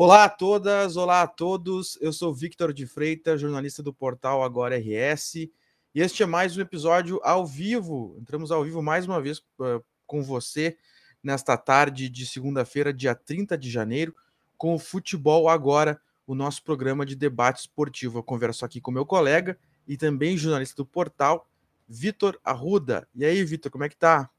[0.00, 1.98] Olá a todas, olá a todos.
[2.00, 5.50] Eu sou Victor de Freitas, jornalista do portal Agora RS, e
[5.92, 8.16] este é mais um episódio ao vivo.
[8.16, 10.78] Entramos ao vivo mais uma vez uh, com você
[11.20, 14.14] nesta tarde de segunda-feira, dia 30 de janeiro,
[14.56, 18.20] com o Futebol Agora, o nosso programa de debate esportivo.
[18.20, 21.50] Eu converso aqui com meu colega e também jornalista do portal,
[21.88, 23.08] Vitor Arruda.
[23.16, 24.30] E aí, Vitor, como é que tá?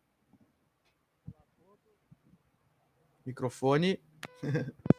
[3.26, 4.00] Microfone.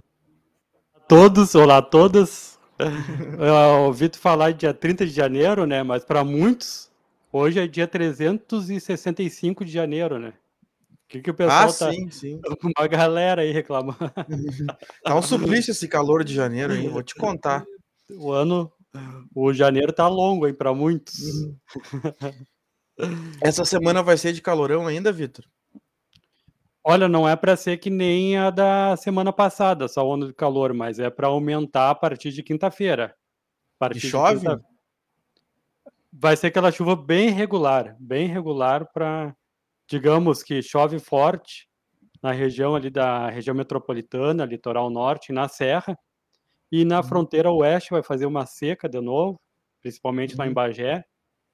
[1.10, 2.56] todos, olá a todas.
[2.78, 5.82] Eu ouvi tu falar dia 30 de janeiro, né?
[5.82, 6.88] Mas para muitos,
[7.32, 10.28] hoje é dia 365 de janeiro, né?
[10.28, 11.92] O que, que o pessoal ah, tá.
[11.92, 12.40] Sim, sim.
[12.62, 13.98] Uma galera aí reclamando.
[15.02, 16.88] Tá um suplício esse calor de janeiro, hein?
[16.88, 17.64] Vou te contar.
[18.08, 18.70] O ano.
[19.34, 21.16] O janeiro tá longo, hein, para muitos.
[23.40, 25.44] Essa semana vai ser de calorão ainda, Vitor?
[26.82, 30.72] Olha, não é para ser que nem a da semana passada, só onda de calor,
[30.72, 33.14] mas é para aumentar a partir de quinta-feira.
[33.94, 34.40] E chove?
[34.40, 34.64] Quinta...
[36.12, 39.34] Vai ser aquela chuva bem regular, bem regular para,
[39.88, 41.68] digamos que chove forte
[42.22, 45.96] na região ali da região metropolitana, litoral norte, na serra,
[46.72, 47.02] e na uhum.
[47.02, 49.40] fronteira oeste vai fazer uma seca de novo,
[49.80, 50.54] principalmente lá em uhum.
[50.54, 51.04] Bagé,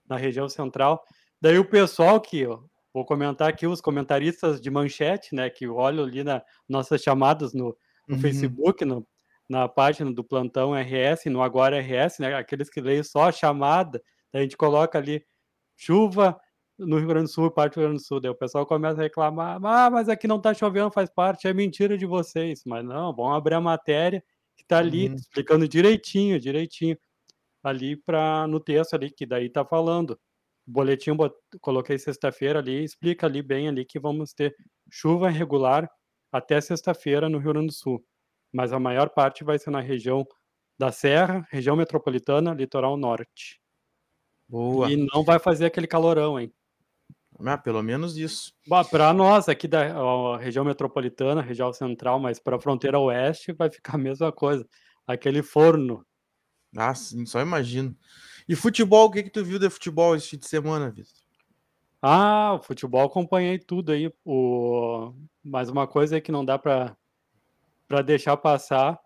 [0.08, 1.02] na região central.
[1.40, 2.46] Daí o pessoal que
[2.96, 7.76] Vou comentar aqui os comentaristas de manchete, né, que olham ali na nossas chamadas no,
[8.08, 8.20] no uhum.
[8.22, 9.06] Facebook, no,
[9.46, 14.02] na página do Plantão RS, no Agora RS, né, aqueles que leem só a chamada,
[14.32, 15.22] a gente coloca ali
[15.76, 16.40] chuva
[16.78, 18.98] no Rio Grande do Sul, parte do Rio Grande do Sul, daí o pessoal começa
[18.98, 22.82] a reclamar, ah, mas aqui não está chovendo, faz parte, é mentira de vocês, mas
[22.82, 24.24] não, vamos abrir a matéria
[24.56, 25.16] que está ali, uhum.
[25.16, 26.96] explicando direitinho, direitinho,
[27.62, 30.18] ali para no texto ali, que daí está falando,
[30.66, 31.12] boletim
[31.60, 34.54] coloquei sexta-feira ali, explica ali bem ali que vamos ter
[34.90, 35.88] chuva irregular
[36.32, 38.04] até sexta-feira no Rio Grande do Sul,
[38.52, 40.26] mas a maior parte vai ser na região
[40.78, 43.60] da Serra, região metropolitana, litoral norte.
[44.48, 44.90] Boa.
[44.90, 46.52] E não vai fazer aquele calorão, hein?
[47.44, 48.52] Ah, pelo menos isso.
[48.90, 53.70] Para nós aqui da ó, região metropolitana, região central, mas para a fronteira oeste vai
[53.70, 54.66] ficar a mesma coisa,
[55.06, 56.04] aquele forno.
[56.76, 57.96] Ah, sim, só imagino.
[58.48, 61.12] E futebol, o que, que tu viu de futebol esse fim de semana, Vitor?
[62.00, 64.12] Ah, o futebol acompanhei tudo aí.
[64.24, 65.12] O...
[65.42, 66.96] Mas uma coisa que não dá para
[68.04, 69.00] deixar passar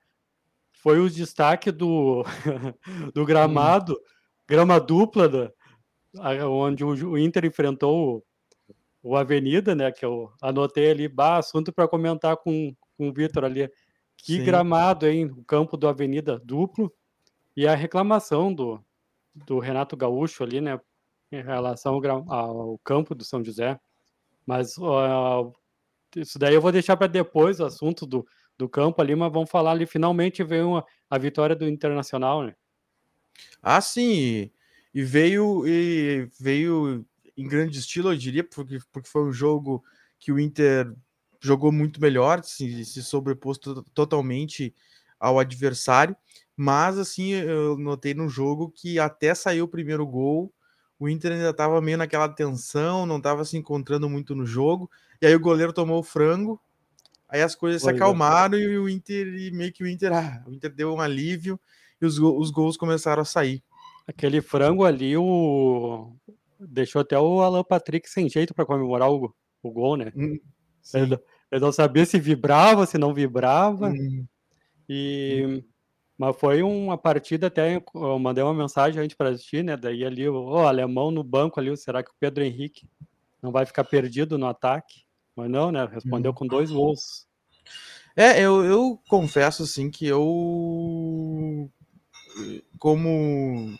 [0.72, 2.24] foi o destaque do,
[3.14, 4.04] do gramado, hum.
[4.46, 5.52] grama dupla, da,
[6.48, 8.24] onde o, Inter enfrentou
[9.02, 9.90] o, o Avenida, né?
[9.92, 13.70] Que eu anotei ali, bah, assunto para comentar com, com o Vitor ali.
[14.16, 14.44] Que Sim.
[14.44, 15.26] gramado, hein?
[15.26, 16.92] O campo do Avenida duplo.
[17.56, 18.82] E a reclamação do,
[19.34, 20.78] do Renato Gaúcho ali, né,
[21.30, 23.78] em relação ao, ao campo do São José.
[24.46, 25.52] Mas uh,
[26.16, 28.26] isso daí eu vou deixar para depois o assunto do,
[28.58, 29.86] do campo ali, mas vamos falar ali.
[29.86, 32.54] Finalmente veio uma, a vitória do Internacional, né?
[33.62, 34.50] Ah, sim.
[34.92, 39.84] E veio, e veio em grande estilo, eu diria, porque, porque foi um jogo
[40.18, 40.92] que o Inter
[41.40, 43.58] jogou muito melhor, se, se sobrepôs
[43.94, 44.74] totalmente
[45.18, 46.16] ao adversário.
[46.62, 50.52] Mas, assim, eu notei no jogo que até saiu o primeiro gol,
[50.98, 54.90] o Inter ainda estava meio naquela tensão, não estava se encontrando muito no jogo.
[55.22, 56.60] E aí o goleiro tomou o frango,
[57.26, 60.52] aí as coisas se acalmaram e o Inter, e meio que o Inter, ah, o
[60.52, 61.58] Inter deu um alívio
[61.98, 63.62] e os, os gols começaram a sair.
[64.06, 66.12] Aquele frango ali, o
[66.60, 70.12] deixou até o Alan Patrick sem jeito para comemorar o, o gol, né?
[70.14, 70.38] Hum,
[70.92, 71.18] ele,
[71.50, 73.88] ele, não sabia se vibrava, se não vibrava.
[73.88, 74.26] Hum.
[74.86, 75.69] E hum.
[76.20, 79.74] Mas foi uma partida até, eu mandei uma mensagem antes para assistir, né?
[79.74, 82.86] Daí ali, o oh, alemão no banco ali, será que o Pedro Henrique
[83.42, 85.06] não vai ficar perdido no ataque?
[85.34, 85.88] Mas não, né?
[85.90, 87.26] Respondeu com dois gols.
[88.14, 91.70] É, eu, eu confesso assim que eu
[92.78, 93.74] como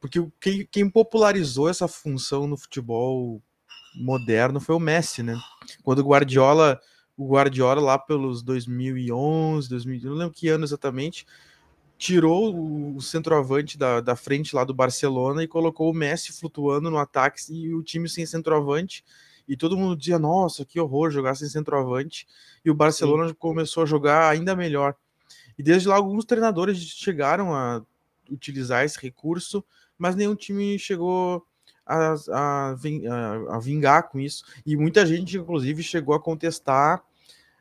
[0.00, 3.42] porque quem, quem popularizou essa função no futebol
[3.94, 5.38] moderno foi o Messi, né?
[5.82, 6.80] Quando o Guardiola,
[7.18, 11.26] o Guardiola lá pelos 2011, 2000, não lembro que ano exatamente,
[11.98, 16.98] tirou o centroavante da, da frente lá do Barcelona e colocou o Messi flutuando no
[16.98, 19.04] ataque e o time sem centroavante.
[19.48, 22.26] E todo mundo dizia, nossa, que horror jogar sem centroavante.
[22.64, 23.34] E o Barcelona Sim.
[23.34, 24.94] começou a jogar ainda melhor.
[25.58, 27.82] E desde lá alguns treinadores chegaram a
[28.30, 29.64] utilizar esse recurso,
[29.96, 31.46] mas nenhum time chegou
[31.86, 34.44] a, a, a, vingar com isso.
[34.66, 37.02] E muita gente, inclusive, chegou a contestar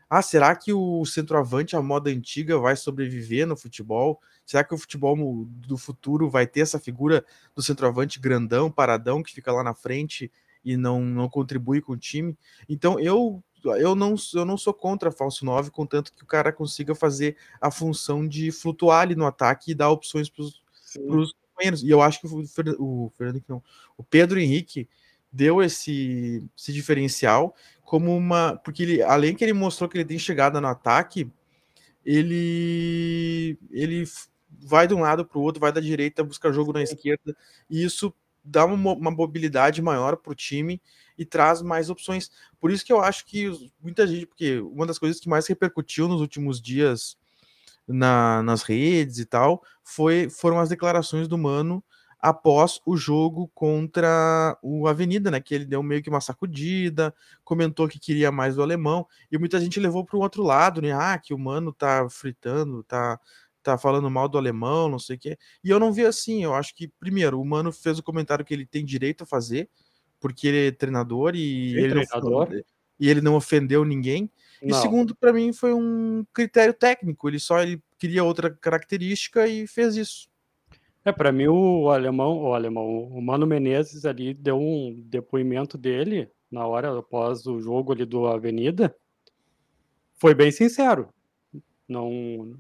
[0.10, 4.22] ah, será que o centroavante, a moda antiga, vai sobreviver no futebol?
[4.46, 5.16] Será que o futebol
[5.46, 7.26] do futuro vai ter essa figura
[7.56, 10.32] do centroavante grandão, paradão, que fica lá na frente
[10.64, 12.38] e não, não contribui com o time?
[12.70, 13.44] Então, eu
[13.80, 17.72] eu não, eu não sou contra falso 9, contanto que o cara consiga fazer a
[17.72, 21.82] função de flutuar ali no ataque e dar opções para os companheiros.
[21.82, 22.44] E eu acho que o,
[22.78, 23.64] o Fernando não,
[23.98, 24.88] o Pedro Henrique
[25.36, 27.54] deu esse, esse diferencial
[27.84, 28.56] como uma.
[28.64, 31.30] Porque ele, além que ele mostrou que ele tem chegada no ataque,
[32.06, 34.06] ele ele
[34.50, 37.36] vai de um lado para o outro, vai da direita, busca jogo na esquerda,
[37.70, 40.82] e isso dá uma, uma mobilidade maior para o time
[41.18, 42.32] e traz mais opções.
[42.60, 43.52] Por isso que eu acho que
[43.82, 47.18] muita gente, porque uma das coisas que mais repercutiu nos últimos dias
[47.88, 51.84] na, nas redes e tal, foi, foram as declarações do Mano
[52.26, 55.40] após o jogo contra o Avenida, né?
[55.40, 57.14] Que ele deu meio que uma sacudida,
[57.44, 60.92] comentou que queria mais do alemão, e muita gente levou para o outro lado, né?
[60.92, 63.20] Ah, que o Mano tá fritando, tá
[63.62, 65.38] tá falando mal do alemão, não sei o quê.
[65.64, 68.54] E eu não vi assim, eu acho que, primeiro, o Mano fez o comentário que
[68.54, 69.68] ele tem direito a fazer,
[70.20, 72.50] porque ele é treinador e, ele, treinador.
[72.52, 72.62] Não,
[73.00, 74.30] e ele não ofendeu ninguém.
[74.62, 74.70] Não.
[74.70, 79.66] E segundo, para mim, foi um critério técnico, ele só ele queria outra característica e
[79.66, 80.28] fez isso.
[81.06, 86.32] É, para mim o alemão, o alemão, o Mano Menezes ali deu um depoimento dele
[86.50, 88.96] na hora após o jogo ali do Avenida.
[90.16, 91.10] Foi bem sincero.
[91.88, 92.58] Não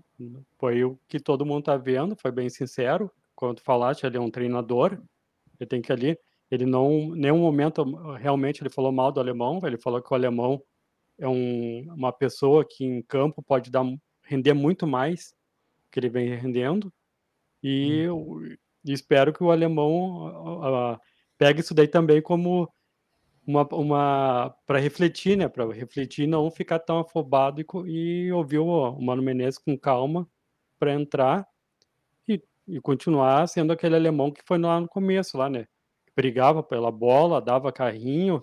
[0.60, 3.12] foi o que todo mundo tá vendo, foi bem sincero.
[3.36, 5.02] Quando falaste, ele é um treinador,
[5.60, 6.16] ele tem que ali,
[6.52, 7.84] ele não, nenhum momento
[8.16, 10.62] realmente ele falou mal do alemão, ele falou que o alemão
[11.18, 13.84] é um, uma pessoa que em campo pode dar
[14.22, 15.34] render muito mais
[15.92, 16.94] que ele vem rendendo.
[17.68, 18.56] E, hum.
[18.86, 21.00] e espero que o alemão
[21.36, 22.72] pegue isso daí também como
[23.46, 25.48] uma, uma para refletir, né?
[25.48, 29.76] Para refletir e não ficar tão afobado e, e ouvir o, o Mano Menezes com
[29.76, 30.28] calma
[30.78, 31.48] para entrar
[32.28, 35.66] e, e continuar sendo aquele alemão que foi lá no começo, lá, né?
[36.16, 38.40] Brigava pela bola, dava carrinho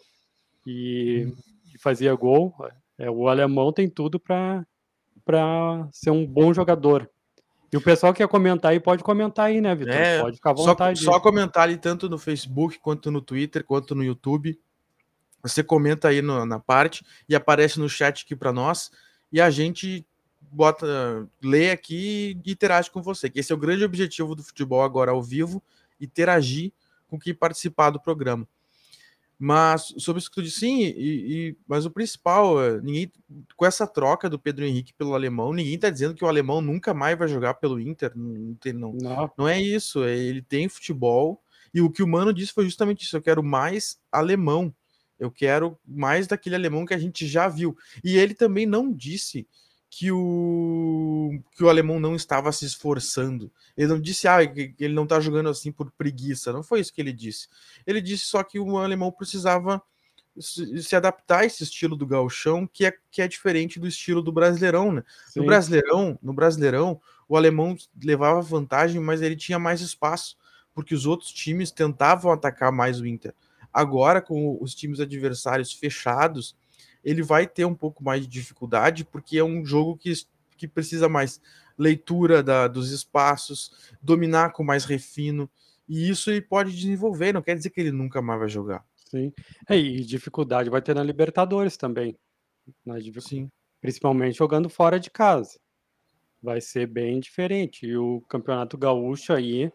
[0.66, 1.36] e, uhum.
[1.76, 2.52] e fazia gol.
[2.98, 4.66] É, o alemão tem tudo para
[5.92, 7.08] ser um bom jogador.
[7.72, 9.94] E o pessoal que quer comentar aí pode comentar aí, né, Vitor?
[9.94, 11.00] É, pode ficar à vontade.
[11.00, 14.60] Só, só comentar ali tanto no Facebook quanto no Twitter, quanto no YouTube.
[15.42, 18.90] Você comenta aí no, na parte e aparece no chat aqui para nós
[19.32, 20.06] e a gente
[20.40, 23.30] bota, lê aqui e interage com você.
[23.30, 25.62] Que esse é o grande objetivo do futebol agora ao vivo,
[25.98, 26.72] interagir
[27.08, 28.46] com quem participar do programa.
[29.44, 30.93] Mas sobre isso que tu disse, sim, e,
[31.49, 33.11] e, mas o principal, é, ninguém
[33.56, 36.94] com essa troca do Pedro Henrique pelo alemão, ninguém tá dizendo que o alemão nunca
[36.94, 38.12] mais vai jogar pelo Inter.
[38.15, 39.29] Não, tem, não, não.
[39.37, 40.05] não é isso.
[40.05, 41.43] É, ele tem futebol.
[41.75, 44.73] E o que o Mano disse foi justamente isso: eu quero mais alemão.
[45.19, 47.77] Eu quero mais daquele alemão que a gente já viu.
[48.05, 49.49] E ele também não disse
[49.94, 53.53] que o, que o alemão não estava se esforçando.
[53.77, 56.50] Ele não disse ah, que ele não está jogando assim por preguiça.
[56.50, 57.47] Não foi isso que ele disse.
[57.87, 59.83] Ele disse só que o alemão precisava
[60.41, 64.33] se adaptar a esse estilo do gauchão, que é, que é diferente do estilo do
[64.33, 65.05] brasileirão, né?
[65.37, 66.99] No brasileirão, no brasileirão,
[67.29, 70.39] o alemão levava vantagem, mas ele tinha mais espaço,
[70.73, 73.35] porque os outros times tentavam atacar mais o Inter.
[73.71, 76.56] Agora, com os times adversários fechados,
[77.04, 80.12] ele vai ter um pouco mais de dificuldade, porque é um jogo que,
[80.56, 81.40] que precisa mais
[81.76, 85.50] leitura da, dos espaços, dominar com mais refino,
[85.88, 88.84] e isso ele pode desenvolver, não quer dizer que ele nunca mais vai jogar.
[89.12, 89.32] Sim.
[89.69, 92.17] É, e dificuldade vai ter na Libertadores também.
[92.84, 93.50] Na Sim.
[93.81, 95.58] Principalmente jogando fora de casa.
[96.43, 97.86] Vai ser bem diferente.
[97.86, 99.70] E o Campeonato Gaúcho aí,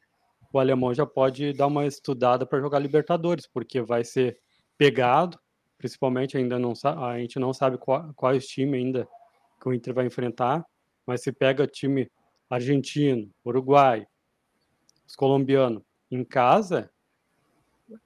[0.52, 4.40] o alemão já pode dar uma estudada para jogar Libertadores, porque vai ser
[4.78, 5.38] pegado,
[5.78, 9.08] principalmente ainda não a gente não sabe qual, quais times ainda
[9.62, 10.66] que o Inter vai enfrentar,
[11.06, 12.10] mas se pega time
[12.50, 14.08] argentino, uruguai,
[15.08, 16.90] os colombianos em casa,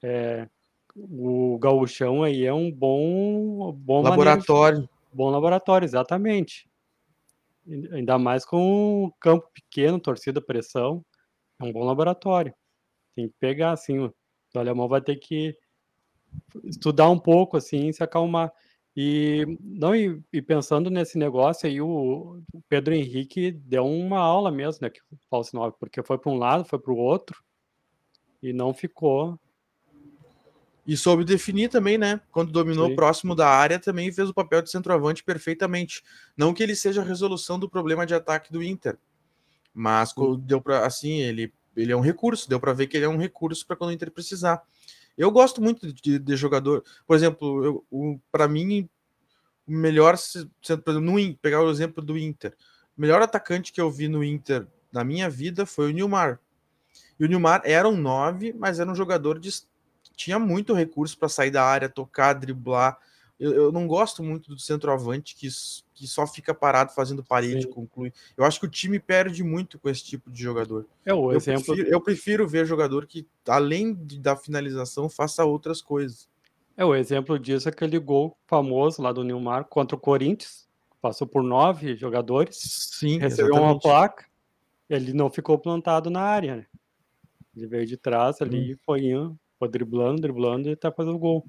[0.02, 0.48] é,
[0.96, 6.68] o gauchão aí é um bom, bom laboratório, bom laboratório, exatamente.
[7.92, 11.04] Ainda mais com o campo pequeno, torcida pressão,
[11.60, 12.52] é um bom laboratório.
[13.14, 14.12] Tem que pegar assim, o
[14.54, 15.56] alemão vai ter que
[16.64, 18.52] estudar um pouco, assim, se acalmar.
[18.94, 24.50] E não e, e pensando nesse negócio aí, o, o, Pedro Henrique deu uma aula
[24.50, 27.42] mesmo, né, que falso 9, porque foi para um lado, foi para o outro
[28.42, 29.38] e não ficou.
[30.86, 32.20] E soube definir também, né?
[32.32, 32.96] Quando dominou Sim.
[32.96, 36.02] próximo da área, também fez o papel de centroavante perfeitamente.
[36.36, 38.98] Não que ele seja a resolução do problema de ataque do Inter,
[39.72, 43.08] mas deu para assim, ele ele é um recurso, deu para ver que ele é
[43.08, 44.62] um recurso para quando o Inter precisar.
[45.16, 46.84] Eu gosto muito de, de jogador.
[47.06, 47.84] Por exemplo,
[48.30, 48.88] para mim,
[49.66, 50.16] o melhor,
[51.00, 52.54] no, pegar o exemplo do Inter,
[52.96, 56.38] o melhor atacante que eu vi no Inter na minha vida foi o Nilmar.
[57.18, 59.50] E o Nilmar era um 9, mas era um jogador de
[60.14, 62.98] tinha muito recurso para sair da área, tocar, driblar.
[63.42, 65.48] Eu, eu não gosto muito do centroavante que,
[65.92, 67.72] que só fica parado fazendo parede, Sim.
[67.72, 68.12] conclui.
[68.36, 70.86] Eu acho que o time perde muito com esse tipo de jogador.
[71.04, 71.64] É o eu exemplo.
[71.64, 76.28] Prefiro, eu prefiro ver jogador que, além de, da finalização, faça outras coisas.
[76.76, 80.68] É o exemplo disso, aquele gol famoso lá do Nilmar contra o Corinthians.
[81.00, 82.56] Passou por nove jogadores.
[82.56, 83.72] Sim, recebeu exatamente.
[83.72, 84.24] uma placa.
[84.88, 86.66] Ele não ficou plantado na área, né?
[87.56, 88.78] Ele veio de trás ali, hum.
[88.86, 91.44] foi indo, foi driblando, driblando e tá fazendo gol.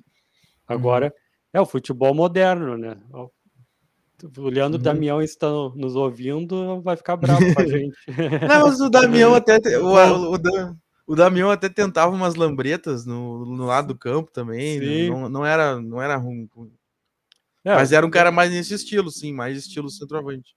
[0.67, 1.22] Agora, uhum.
[1.53, 2.97] É o futebol moderno, né?
[3.11, 4.83] O Leandro uhum.
[4.83, 7.95] Damião está nos ouvindo, vai ficar bravo com a gente.
[8.47, 9.59] Não, mas o Damião até.
[9.77, 10.39] O, o,
[11.05, 15.09] o, Damião até tentava umas lambretas no, no lado do campo também.
[15.09, 16.49] Não, não, era, não era ruim.
[17.65, 20.55] É, mas era um cara mais nesse estilo, sim, mais estilo centroavante.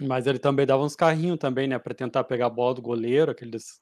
[0.00, 1.78] Mas ele também dava uns carrinhos também, né?
[1.78, 3.80] para tentar pegar a bola do goleiro, aqueles.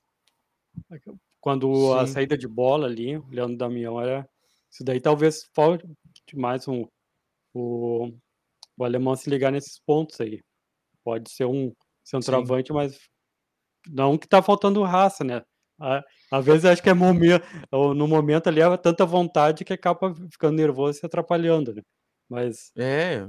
[1.41, 1.99] Quando sim.
[1.99, 4.29] a saída de bola ali, o Leandro Damião era
[4.71, 5.49] isso daí talvez
[6.27, 6.87] falte mais um,
[7.55, 8.13] o,
[8.77, 10.41] o alemão se ligar nesses pontos aí.
[11.05, 11.73] Pode ser um
[12.05, 12.99] centroavante, mas
[13.87, 15.43] não que tá faltando raça, né?
[16.33, 20.57] Às vezes acho que é momento, no momento ali é tanta vontade que acaba ficando
[20.57, 21.83] nervoso e se atrapalhando, né?
[22.29, 22.73] Mas.
[22.77, 23.21] É,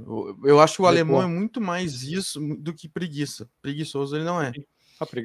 [0.44, 3.48] eu acho que o alemão é muito mais isso do que preguiça.
[3.62, 4.50] Preguiçoso ele não é.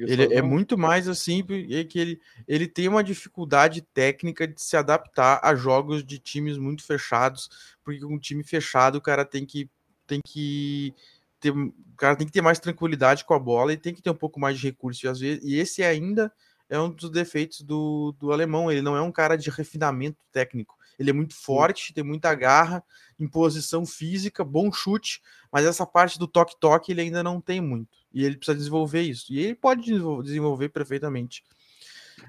[0.08, 5.40] Ele é muito mais assim, que ele, ele tem uma dificuldade técnica de se adaptar
[5.42, 7.48] a jogos de times muito fechados,
[7.82, 9.68] porque um time fechado o cara tem que
[10.06, 10.94] tem que
[11.40, 11.52] ter,
[11.96, 14.38] cara tem que ter mais tranquilidade com a bola e tem que ter um pouco
[14.38, 16.32] mais de recurso às vezes, e esse ainda
[16.68, 20.76] é um dos defeitos do, do alemão, ele não é um cara de refinamento técnico.
[20.98, 22.82] Ele é muito forte, tem muita garra,
[23.18, 25.20] imposição física, bom chute,
[25.52, 28.03] mas essa parte do toque-toque ele ainda não tem muito.
[28.14, 29.32] E ele precisa desenvolver isso.
[29.32, 29.82] E ele pode
[30.22, 31.42] desenvolver perfeitamente.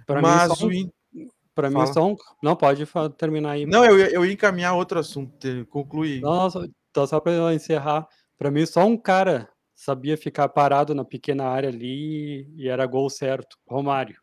[0.06, 2.16] Pra mas mim, só um, Para mim, só um...
[2.42, 2.86] Não, pode
[3.18, 3.66] terminar aí.
[3.66, 5.38] Não, eu, eu ia encaminhar outro assunto,
[5.70, 6.22] concluir.
[6.22, 8.08] Nossa, então só para encerrar.
[8.38, 13.10] Para mim, só um cara sabia ficar parado na pequena área ali e era gol
[13.10, 13.58] certo.
[13.68, 14.18] Romário.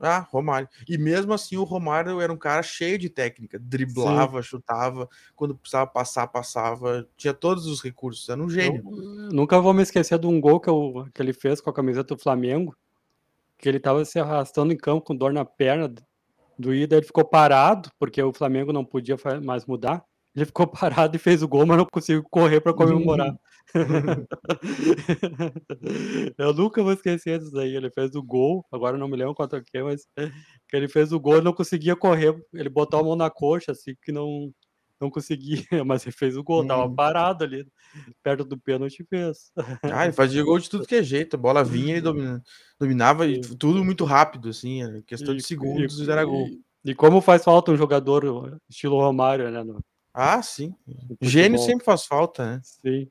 [0.00, 0.68] Ah, Romário.
[0.86, 3.58] E mesmo assim, o Romário era um cara cheio de técnica.
[3.58, 4.48] Driblava, Sim.
[4.48, 7.08] chutava, quando precisava passar, passava.
[7.16, 8.28] Tinha todos os recursos.
[8.28, 8.82] Era um gênio.
[8.84, 11.74] Eu, nunca vou me esquecer de um gol que, eu, que ele fez com a
[11.74, 12.76] camiseta do Flamengo.
[13.56, 15.92] Que ele estava se arrastando em campo com dor na perna,
[16.58, 16.96] doída.
[16.96, 20.04] Ele ficou parado, porque o Flamengo não podia mais mudar.
[20.36, 23.34] Ele ficou parado e fez o gol, mas não conseguiu correr para comemorar.
[26.36, 27.74] eu nunca vou esquecer disso aí.
[27.74, 30.06] Ele fez o gol, agora não me lembro quanto que é, mas
[30.68, 32.38] que ele fez o gol e não conseguia correr.
[32.52, 34.52] Ele botou a mão na coxa, assim, que não,
[35.00, 36.66] não conseguia, mas ele fez o gol, hum.
[36.66, 37.66] tava parado ali,
[38.22, 39.50] perto do pênalti e fez.
[39.82, 42.42] Ah, ele fazia gol de tudo que é jeito, a bola vinha, dominava,
[42.78, 46.46] dominava e tudo muito rápido, assim, questão e, de segundos e, era gol.
[46.46, 49.64] E, e, como faz falta um jogador estilo Romário, né?
[49.64, 49.80] No,
[50.18, 50.74] ah, sim.
[51.20, 52.60] Gênio sempre faz falta, né?
[52.64, 53.06] Sim.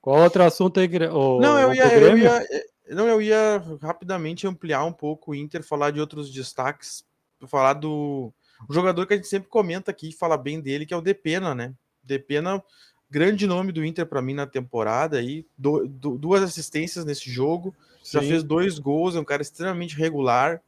[0.00, 0.86] Qual outro assunto aí?
[1.10, 5.34] O, não, eu ia, eu ia, eh, não, eu ia rapidamente ampliar um pouco o
[5.34, 7.04] Inter, falar de outros destaques,
[7.48, 8.32] falar do
[8.70, 11.74] jogador que a gente sempre comenta aqui, fala bem dele, que é o Depena, né?
[12.00, 12.62] Depena,
[13.10, 17.74] grande nome do Inter para mim na temporada aí, do, do, duas assistências nesse jogo,
[18.04, 18.12] Sim.
[18.12, 20.62] já fez dois gols, é um cara extremamente regular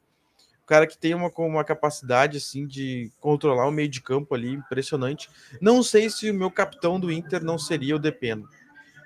[0.69, 5.31] cara que tem uma, uma capacidade assim de controlar o meio de campo ali, impressionante.
[5.63, 8.47] Não sei se o meu capitão do Inter não seria o Depena.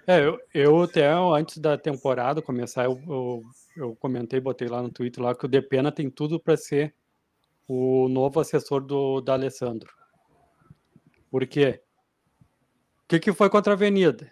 [0.04, 3.42] É, eu, eu até antes da temporada começar, eu, eu,
[3.76, 6.92] eu comentei, botei lá no Twitter lá que o Depena tem tudo para ser
[7.68, 9.88] o novo assessor do da Alessandro.
[11.30, 11.80] Por quê?
[13.04, 14.28] O que, que foi contra a Avenida?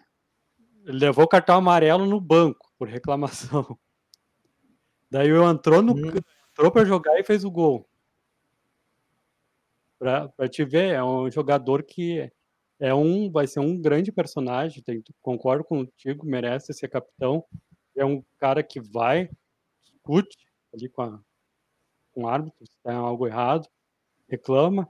[0.85, 3.79] Ele levou o cartão amarelo no banco por reclamação.
[5.09, 6.11] Daí eu entrou no, hum
[6.61, 7.89] entrou para jogar e fez o gol.
[9.97, 12.31] Para te ver, é um jogador que
[12.79, 14.83] é um, vai ser um grande personagem.
[14.83, 17.43] Tem, concordo contigo, merece ser capitão.
[17.95, 19.27] É um cara que vai,
[19.81, 20.37] discute
[20.73, 21.19] ali com, a,
[22.13, 23.67] com o árbitro se tem algo errado,
[24.29, 24.87] reclama.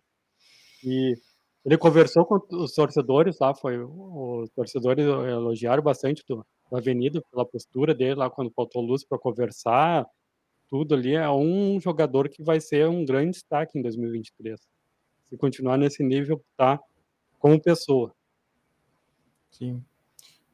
[0.84, 1.16] E
[1.64, 7.46] ele conversou com os torcedores lá, foi os torcedores elogiaram bastante do, da Avenida pela
[7.46, 10.06] postura dele lá quando faltou luz para conversar,
[10.72, 14.58] tudo ali, é um jogador que vai ser um grande destaque em 2023.
[15.26, 16.80] Se continuar nesse nível, tá
[17.38, 18.16] como pessoa.
[19.52, 19.84] Sim.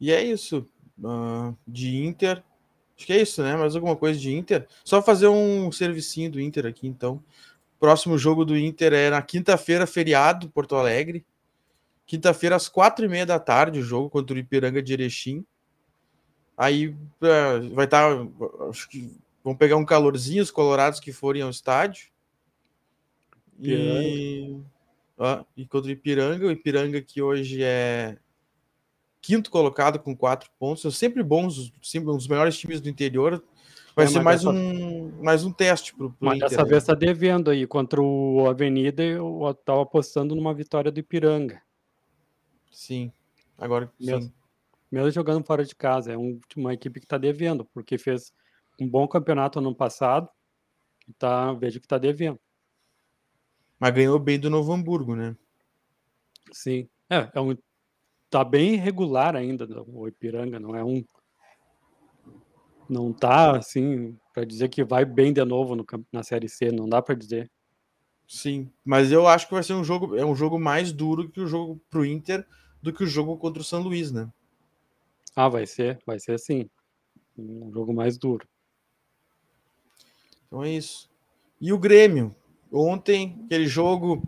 [0.02, 0.68] E é isso.
[0.98, 2.44] Uh, de Inter.
[2.98, 3.56] Acho que é isso, né?
[3.56, 4.68] Mais alguma coisa de Inter.
[4.84, 7.24] Só fazer um servicinho do Inter aqui, então.
[7.80, 11.24] Próximo jogo do Inter é na quinta-feira, feriado, Porto Alegre.
[12.08, 15.46] Quinta-feira, às quatro e meia da tarde, o jogo contra o Ipiranga de Erechim.
[16.58, 19.16] Aí uh, vai estar, tá, acho que
[19.48, 22.10] Vão pegar um calorzinho os colorados que forem ao estádio.
[23.58, 24.60] E
[25.18, 28.18] Ah, e contra o Ipiranga, o Ipiranga que hoje é
[29.22, 33.42] quinto colocado com quatro pontos, são sempre bons, sempre um dos melhores times do interior.
[33.96, 34.54] Vai é, ser mais, dessa...
[34.54, 36.70] um, mais um teste para o Mas Inter, dessa né?
[36.70, 37.66] vez está devendo aí.
[37.66, 41.62] Contra o Avenida, eu estava apostando numa vitória do Ipiranga.
[42.70, 43.14] Sim,
[43.58, 44.34] agora mesmo, sim.
[44.92, 46.12] mesmo jogando fora de casa.
[46.12, 48.34] É um, uma equipe que está devendo, porque fez
[48.80, 50.30] um bom campeonato ano passado
[51.08, 52.40] e tá, vejo que está devendo.
[53.80, 55.36] Mas ganhou bem do Novo Hamburgo, né?
[56.52, 56.90] Sim.
[57.10, 57.56] É, é um,
[58.30, 61.04] tá bem regular ainda o Ipiranga, não é um
[62.90, 66.88] não tá assim para dizer que vai bem de novo no, na série C, não
[66.88, 67.52] dá para dizer.
[68.26, 71.40] Sim, mas eu acho que vai ser um jogo é um jogo mais duro que
[71.40, 72.46] o jogo pro Inter
[72.82, 74.30] do que o jogo contra o São Luís, né?
[75.36, 76.70] Ah, vai ser, vai ser sim.
[77.38, 78.48] Um jogo mais duro.
[80.48, 81.10] Então é isso.
[81.60, 82.36] E o Grêmio?
[82.72, 84.28] Ontem, aquele jogo.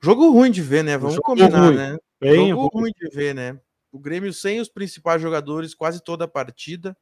[0.00, 0.98] Jogo ruim de ver, né?
[0.98, 1.76] Vamos combinar, ruim.
[1.76, 1.98] né?
[2.20, 2.82] Bem jogo ruim.
[2.82, 3.60] ruim de ver, né?
[3.92, 6.96] O Grêmio sem os principais jogadores quase toda a partida.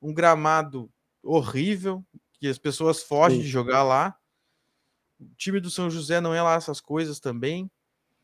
[0.00, 0.90] Um gramado
[1.22, 2.04] horrível,
[2.38, 3.44] que as pessoas fogem Sim.
[3.44, 4.16] de jogar lá.
[5.18, 7.70] O time do São José não é lá essas coisas também.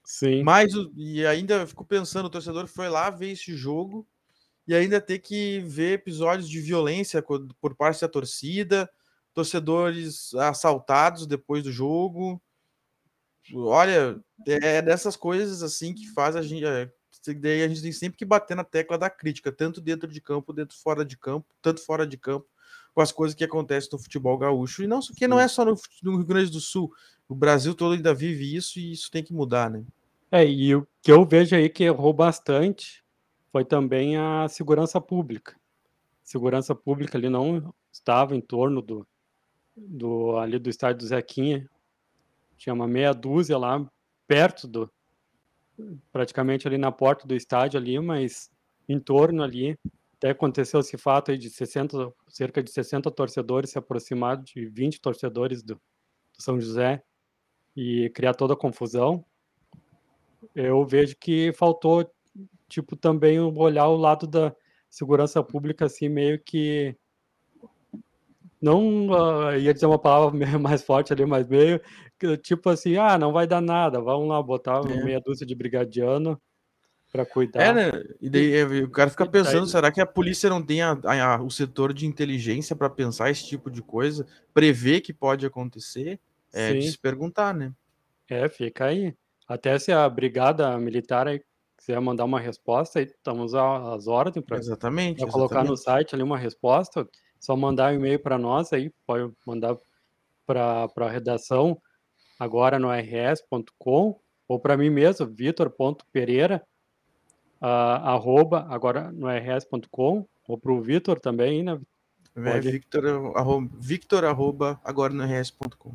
[0.04, 0.42] Sim.
[0.42, 4.06] Mas, e ainda fico pensando, o torcedor foi lá ver esse jogo
[4.66, 8.88] e ainda ter que ver episódios de violência por parte da torcida,
[9.34, 12.40] torcedores assaltados depois do jogo.
[13.54, 16.64] Olha, é dessas coisas assim que faz a gente.
[16.64, 16.90] É,
[17.40, 20.52] daí a gente tem sempre que bater na tecla da crítica, tanto dentro de campo,
[20.52, 22.46] dentro fora de campo, tanto fora de campo,
[22.94, 24.82] com as coisas que acontecem no futebol gaúcho.
[24.82, 26.92] E não, que não é só no, no Rio Grande do Sul.
[27.28, 29.84] O Brasil todo ainda vive isso e isso tem que mudar, né?
[30.30, 33.02] É, e o que eu vejo aí que errou bastante
[33.50, 35.54] foi também a segurança pública.
[36.22, 39.06] Segurança pública ali não estava em torno do,
[39.76, 41.68] do ali do estádio do Zequinha.
[42.56, 43.84] Tinha uma meia dúzia lá
[44.26, 44.90] perto do
[46.12, 48.50] praticamente ali na porta do estádio ali, mas
[48.88, 49.76] em torno ali
[50.22, 55.00] até aconteceu esse fato aí de 60, cerca de 60 torcedores se aproximar de 20
[55.00, 57.02] torcedores do, do São José
[57.74, 59.24] e criar toda a confusão.
[60.54, 62.08] Eu vejo que faltou
[62.68, 64.54] tipo também olhar o lado da
[64.88, 66.96] segurança pública assim meio que
[68.62, 71.80] não uh, ia dizer uma palavra mais forte ali, mas meio
[72.40, 75.04] tipo assim, ah, não vai dar nada, vamos lá botar é.
[75.04, 76.40] meia dúzia de brigadiano
[77.10, 77.62] para cuidar.
[77.62, 78.04] É, né?
[78.20, 81.42] E daí é, o cara fica pensando, será que a polícia não tem a, a,
[81.42, 86.18] o setor de inteligência para pensar esse tipo de coisa, prever que pode acontecer?
[86.54, 86.78] É Sim.
[86.78, 87.72] de se perguntar, né?
[88.28, 89.14] É, fica aí.
[89.48, 91.42] Até se a brigada militar aí
[91.76, 94.60] quiser mandar uma resposta, aí estamos às ordens para
[95.30, 97.06] colocar no site ali uma resposta
[97.42, 99.76] só mandar um e-mail para nós aí, pode mandar
[100.46, 101.76] para a redação
[102.38, 106.62] agora no rs.com ou para mim mesmo, vitor.pereira
[107.60, 111.80] uh, arroba agora no rs.com ou para o Vitor também, né?
[112.36, 115.94] É, Victor, arroba, Victor arroba agora no rs.com.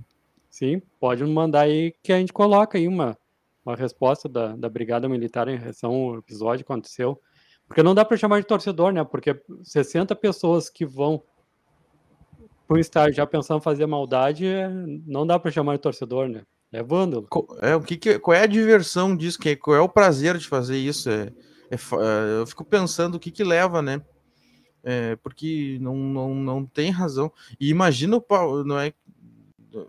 [0.50, 3.18] Sim, pode mandar aí que a gente coloca aí uma,
[3.66, 7.22] uma resposta da, da Brigada Militar em relação ao episódio que aconteceu.
[7.68, 9.04] Porque não dá para chamar de torcedor, né?
[9.04, 11.24] Porque 60 pessoas que vão
[12.68, 14.46] por estar já pensando em fazer maldade,
[15.06, 16.44] não dá para chamar de torcedor, né?
[16.72, 17.28] É vândalo.
[17.62, 19.40] É, o que, que qual é a diversão disso?
[19.40, 21.10] Que, qual é o prazer de fazer isso?
[21.10, 21.32] É,
[21.72, 24.02] é, é eu fico pensando o que que leva, né?
[24.84, 27.32] É, porque não, não, não tem razão.
[27.60, 28.94] E imagina o não é,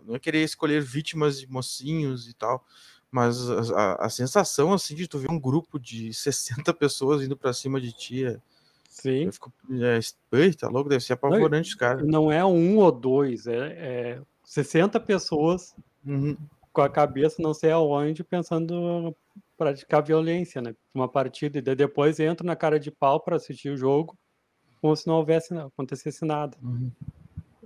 [0.05, 2.65] não é querer escolher vítimas de mocinhos e tal,
[3.11, 7.35] mas a, a, a sensação assim de tu ver um grupo de 60 pessoas indo
[7.35, 8.39] para cima de ti é,
[9.01, 9.25] Sim.
[9.25, 9.99] Eu fico, é,
[10.37, 12.03] eita, louco, deve ser apavorante, cara.
[12.03, 15.73] Não é um ou dois, é, é 60 pessoas
[16.05, 16.35] uhum.
[16.73, 19.15] com a cabeça não sei aonde pensando
[19.57, 20.75] praticar violência, né?
[20.93, 24.17] Uma partida e depois entra na cara de pau para assistir o jogo
[24.81, 26.57] como se não houvesse acontecesse nada.
[26.61, 26.91] Uhum.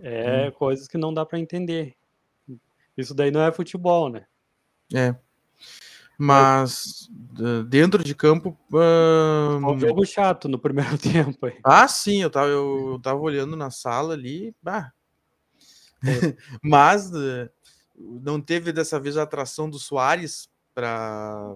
[0.01, 0.51] É uhum.
[0.51, 1.95] coisas que não dá para entender.
[2.97, 4.25] Isso daí não é futebol, né?
[4.93, 5.15] É.
[6.17, 7.09] Mas
[7.67, 8.57] dentro de campo.
[8.71, 9.71] Um...
[9.71, 11.45] um jogo chato no primeiro tempo.
[11.45, 11.57] Aí.
[11.63, 14.55] Ah, sim, eu tava, eu, eu tava olhando na sala ali.
[14.61, 14.91] Bah.
[16.61, 17.49] Mas uh,
[17.95, 21.55] não teve dessa vez a atração do Soares para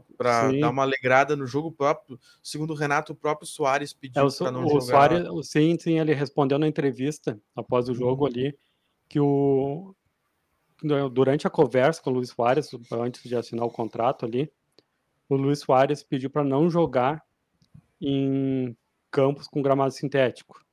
[0.59, 2.19] dar uma alegrada no jogo próprio.
[2.41, 5.09] Segundo o Renato, o próprio Soares pediu é, para não o jogar.
[5.09, 8.31] Soares, sim, sim, ele respondeu na entrevista após o jogo uhum.
[8.31, 8.57] ali
[9.09, 9.95] que o
[11.11, 14.51] durante a conversa com o Luiz Soares, antes de assinar o contrato ali,
[15.27, 17.23] o Luiz Soares pediu para não jogar
[17.99, 18.75] em
[19.11, 20.63] campos com gramado sintético.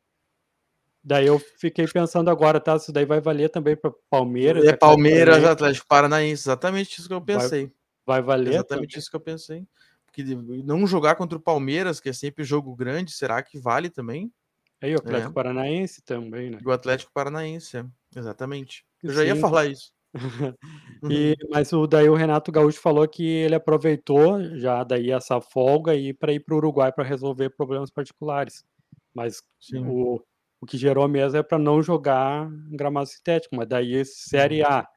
[1.03, 2.77] Daí eu fiquei pensando agora, tá?
[2.77, 4.64] Isso daí vai valer também para Palmeiras.
[4.64, 7.71] É Palmeiras, Atlético Paranaense, exatamente isso que eu pensei.
[8.07, 8.55] vai valer.
[8.55, 8.99] Exatamente também.
[8.99, 9.67] isso que eu pensei.
[10.07, 10.25] Porque
[10.64, 14.33] não jogar contra o Palmeiras, que é sempre jogo grande, será que vale também?
[14.81, 15.35] É, e o Atlético é.
[15.35, 16.59] Paranaense também, né?
[16.61, 17.87] E o Atlético Paranaense, é.
[18.17, 18.85] exatamente.
[19.03, 19.17] Eu Sim.
[19.17, 19.93] já ia falar isso.
[21.11, 25.94] e, mas o, daí o Renato Gaúcho falou que ele aproveitou já daí essa folga
[25.94, 28.64] e para ir para o Uruguai para resolver problemas particulares.
[29.12, 29.42] Mas
[29.74, 30.20] o,
[30.61, 33.57] o que gerou mesmo é para não jogar gramado sintético.
[33.57, 34.88] Mas daí Série A,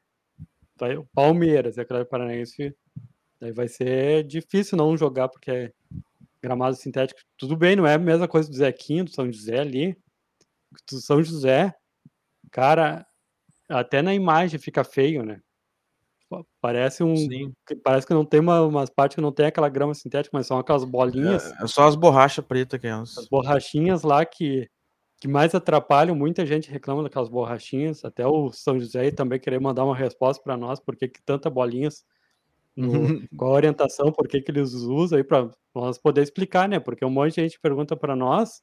[0.76, 2.74] vai, o Palmeiras e Atlético Paranaense,
[3.40, 5.72] daí vai ser difícil não jogar porque
[6.40, 7.20] gramado sintético.
[7.36, 9.96] Tudo bem, não é a mesma coisa do Zequinho, do São José ali.
[10.90, 11.74] Do São José,
[12.50, 13.06] cara,
[13.68, 15.40] até na imagem fica feio, né?
[16.60, 17.16] Parece um.
[17.16, 17.52] Sim.
[17.82, 20.58] Parece que não tem uma, umas partes que não tem aquela grama sintética, mas são
[20.58, 21.50] aquelas bolinhas.
[21.52, 22.90] É, é só as borrachas pretas que é.
[22.90, 24.68] As borrachinhas lá que,
[25.20, 26.14] que mais atrapalham.
[26.14, 28.04] Muita gente reclama daquelas borrachinhas.
[28.04, 31.48] Até o São José também querer mandar uma resposta para nós, por que, que tanta
[31.48, 32.04] bolinhas.
[32.76, 32.86] No,
[33.36, 36.78] qual a orientação, por que, que eles usam aí para nós poder explicar, né?
[36.78, 38.62] Porque um monte de gente pergunta para nós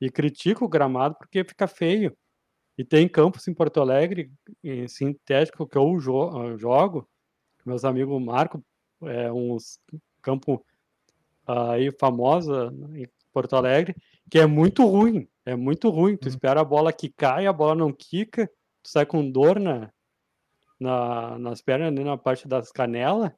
[0.00, 2.16] e critica o gramado porque fica feio.
[2.78, 4.30] E tem campos em Porto Alegre,
[4.62, 7.08] em sintético, que eu jo jogo.
[7.66, 8.64] Meus amigos Marco,
[9.02, 9.56] é um
[10.22, 10.64] campo
[11.44, 13.96] aí famosa em Porto Alegre,
[14.30, 15.28] que é muito ruim.
[15.44, 16.16] É muito ruim.
[16.16, 16.28] Tu hum.
[16.28, 18.46] espera a bola que cai, a bola não quica,
[18.80, 19.90] tu sai com dor na,
[20.78, 23.32] na, nas pernas, na parte das canelas.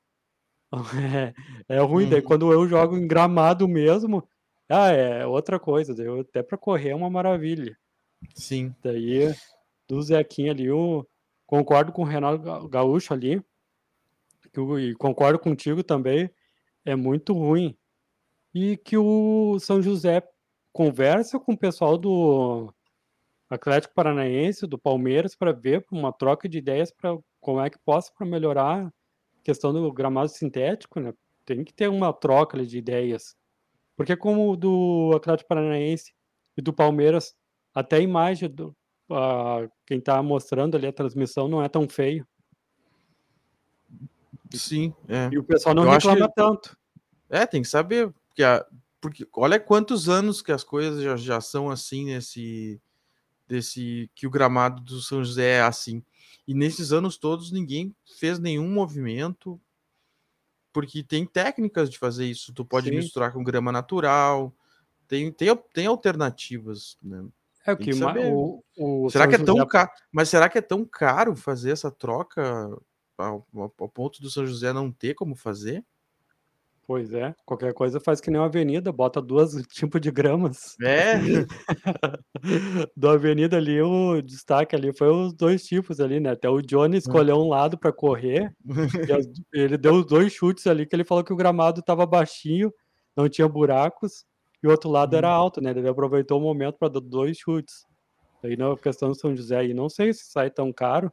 [1.69, 2.05] É, é ruim.
[2.05, 2.11] Uhum.
[2.11, 4.29] Daí quando eu jogo em gramado mesmo,
[4.69, 5.93] ah, é outra coisa.
[5.93, 7.77] Daí até para correr é uma maravilha.
[8.35, 8.75] Sim.
[8.83, 9.35] Daí,
[9.89, 11.09] do Zequinha ali, eu
[11.47, 13.43] concordo com o Renato Gaúcho ali,
[14.79, 16.31] e concordo contigo também,
[16.85, 17.77] é muito ruim.
[18.55, 20.23] E que o São José
[20.73, 22.73] conversa com o pessoal do
[23.49, 28.13] Atlético Paranaense, do Palmeiras, para ver uma troca de ideias para como é que possa
[28.17, 28.93] para melhorar a
[29.43, 31.13] questão do gramado sintético, né?
[31.45, 33.37] Tem que ter uma troca de ideias.
[33.97, 36.13] Porque como o do Atlético Paranaense
[36.57, 37.35] e do Palmeiras
[37.75, 38.75] até a imagem do
[39.87, 42.27] quem está mostrando ali a transmissão não é tão feio.
[44.53, 45.29] Sim, é.
[45.33, 46.35] E o pessoal não Eu reclama que...
[46.35, 46.77] tanto.
[47.29, 48.65] É, tem que saber, porque, a...
[49.01, 52.81] porque olha quantos anos que as coisas já, já são assim nesse
[53.49, 56.05] desse que o gramado do São José é assim.
[56.47, 59.61] E nesses anos todos ninguém fez nenhum movimento,
[60.73, 62.53] porque tem técnicas de fazer isso.
[62.53, 62.97] Tu pode Sim.
[62.97, 64.55] misturar com grama natural,
[65.09, 67.27] tem, tem, tem alternativas, né?
[67.67, 69.91] É o que, o, o será São que é tão caro?
[70.11, 72.43] Mas será que é tão caro fazer essa troca
[73.19, 75.85] ao, ao, ponto do São José não ter como fazer?
[76.87, 80.77] Pois é, qualquer coisa faz que nem uma avenida, bota duas tipos de gramas.
[80.83, 81.15] É.
[82.97, 86.31] Do avenida ali, o destaque ali foi os dois tipos ali, né?
[86.31, 88.53] Até o Johnny escolheu um lado para correr.
[89.53, 92.73] ele deu os dois chutes ali que ele falou que o gramado estava baixinho,
[93.17, 94.25] não tinha buracos
[94.63, 95.35] e o outro lado era uhum.
[95.35, 95.71] alto, né?
[95.71, 97.87] Ele aproveitou o momento para dar dois chutes.
[98.43, 101.13] Aí na questão do São José, aí não sei se sai tão caro,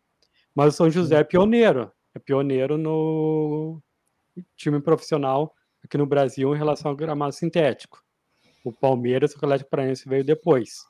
[0.56, 3.82] mas o São José é pioneiro, é pioneiro no
[4.56, 8.04] time profissional aqui no Brasil em relação ao gramado sintético.
[8.64, 10.86] O Palmeiras, o Atlético Paranaense veio depois.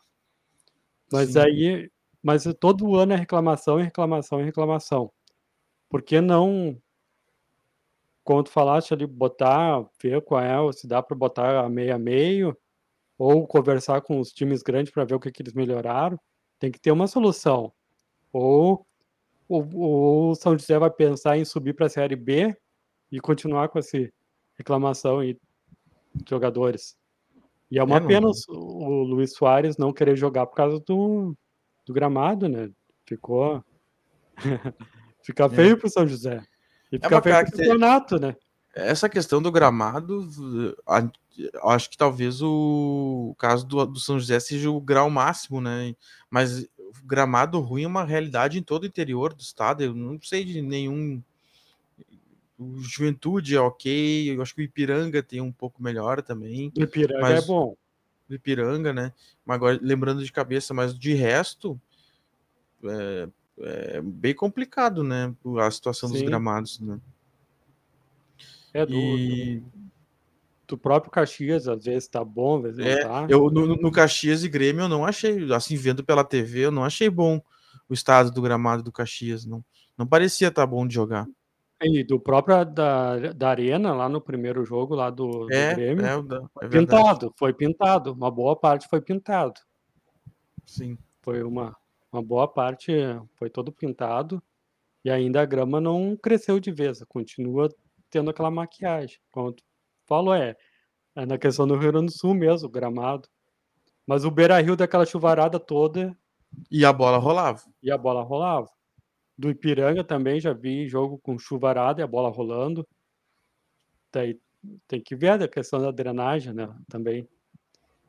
[1.11, 1.39] Mas Sim.
[1.39, 1.91] aí,
[2.21, 5.11] mas todo ano é reclamação, e reclamação, e reclamação.
[5.89, 6.81] Por que não
[8.27, 11.97] como tu falaste ali, botar, ver qual é, se dá para botar a meio a
[11.97, 12.57] meio,
[13.17, 16.19] ou conversar com os times grandes para ver o que, que eles melhoraram.
[16.59, 17.71] Tem que ter uma solução.
[18.33, 18.85] Ou
[19.47, 22.53] o São José vai pensar em subir para a Série B
[23.09, 23.97] e continuar com essa
[24.55, 25.39] reclamação de
[26.29, 26.97] jogadores.
[27.71, 31.33] E é uma é, pena o, o Luiz Soares não querer jogar por causa do,
[31.85, 32.69] do gramado, né?
[33.05, 33.63] Ficou.
[35.23, 35.49] Fica é.
[35.49, 35.75] feio é.
[35.77, 36.43] pro São José.
[36.91, 38.35] E é fica é campeonato, né?
[38.73, 40.27] Essa questão do gramado,
[41.63, 45.95] acho que talvez o caso do, do São José seja o grau máximo, né?
[46.29, 46.67] Mas
[47.03, 49.83] gramado ruim é uma realidade em todo o interior do estado.
[49.83, 51.21] Eu não sei de nenhum.
[52.57, 56.71] O Juventude é ok, eu acho que o Ipiranga tem um pouco melhor também.
[56.77, 57.43] O Ipiranga mas...
[57.43, 57.75] é bom.
[58.29, 59.13] O Ipiranga, né?
[59.45, 61.79] Mas agora, lembrando de cabeça, mas de resto,
[62.83, 63.27] é,
[63.59, 65.33] é bem complicado, né?
[65.59, 66.15] A situação Sim.
[66.15, 66.99] dos gramados, né?
[68.73, 69.63] É do, e...
[70.67, 73.27] do, próprio Caxias, às vezes tá bom, às vezes é, não tá.
[73.29, 76.83] Eu, no, no Caxias e Grêmio eu não achei, assim, vendo pela TV, eu não
[76.83, 77.41] achei bom
[77.89, 79.63] o estado do gramado do Caxias, não,
[79.97, 81.27] não parecia estar tá bom de jogar.
[81.81, 86.05] E do próprio da, da Arena, lá no primeiro jogo lá do, é, do Grêmio,
[86.05, 89.59] é, é pintado, foi pintado, uma boa parte foi pintado.
[90.65, 90.97] Sim.
[91.21, 91.75] Foi uma,
[92.17, 92.91] uma boa parte
[93.35, 94.41] foi todo pintado
[95.05, 97.69] e ainda a grama não cresceu de vez, continua
[98.09, 99.19] tendo aquela maquiagem.
[99.31, 99.63] Como tu
[100.05, 100.55] falou, é,
[101.15, 103.29] é na questão do Rio Grande do Sul mesmo, o gramado.
[104.05, 106.17] Mas o Beira Rio daquela chuvarada toda.
[106.71, 107.61] E a bola rolava.
[107.83, 108.69] E a bola rolava.
[109.37, 112.87] Do Ipiranga também já vi jogo com chuvarada e a bola rolando.
[114.11, 114.39] Daí
[114.87, 116.73] tem que ver a questão da drenagem, né?
[116.89, 117.27] Também.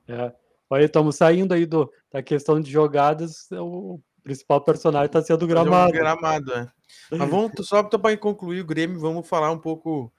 [0.06, 0.34] É.
[0.70, 3.48] Olha, estamos saindo aí do, da questão de jogadas.
[3.52, 5.92] O principal personagem está sendo o gramado.
[5.92, 6.70] gramado, é.
[7.10, 10.12] Mas vamos, só para concluir o Grêmio, vamos falar um pouco o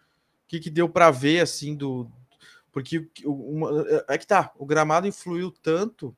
[0.48, 2.10] que, que deu para ver, assim, do.
[2.72, 6.16] Porque uma, é que tá, o gramado influiu tanto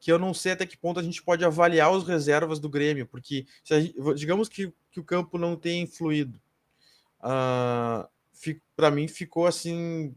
[0.00, 3.06] que eu não sei até que ponto a gente pode avaliar os reservas do Grêmio,
[3.06, 6.40] porque gente, digamos que, que o campo não tenha influído.
[7.20, 8.08] Uh,
[8.74, 10.14] para mim ficou assim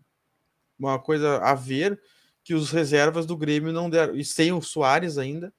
[0.79, 2.01] uma coisa a ver
[2.43, 5.53] que os reservas do Grêmio não deram, e sem o Soares ainda,